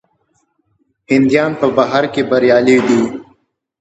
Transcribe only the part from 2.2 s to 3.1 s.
بریالي دي.